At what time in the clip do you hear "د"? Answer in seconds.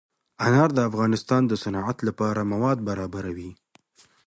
0.73-0.79, 1.47-1.53